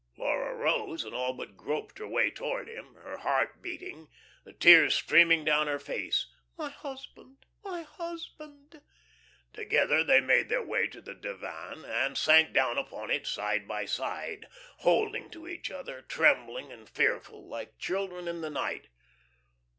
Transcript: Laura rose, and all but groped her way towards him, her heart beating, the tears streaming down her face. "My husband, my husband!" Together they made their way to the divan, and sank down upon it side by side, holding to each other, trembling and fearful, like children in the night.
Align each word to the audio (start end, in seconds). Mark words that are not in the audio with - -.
Laura 0.17 0.55
rose, 0.55 1.03
and 1.03 1.13
all 1.13 1.31
but 1.31 1.55
groped 1.55 1.99
her 1.99 2.07
way 2.07 2.31
towards 2.31 2.67
him, 2.67 2.95
her 2.95 3.17
heart 3.17 3.61
beating, 3.61 4.09
the 4.43 4.51
tears 4.51 4.95
streaming 4.95 5.45
down 5.45 5.67
her 5.67 5.77
face. 5.77 6.25
"My 6.57 6.69
husband, 6.69 7.45
my 7.63 7.83
husband!" 7.83 8.81
Together 9.53 10.03
they 10.03 10.19
made 10.19 10.49
their 10.49 10.65
way 10.65 10.87
to 10.87 11.01
the 11.01 11.13
divan, 11.13 11.85
and 11.85 12.17
sank 12.17 12.51
down 12.51 12.79
upon 12.79 13.11
it 13.11 13.27
side 13.27 13.67
by 13.67 13.85
side, 13.85 14.47
holding 14.77 15.29
to 15.29 15.47
each 15.47 15.69
other, 15.69 16.01
trembling 16.01 16.71
and 16.71 16.89
fearful, 16.89 17.47
like 17.47 17.77
children 17.77 18.27
in 18.27 18.41
the 18.41 18.49
night. 18.49 18.87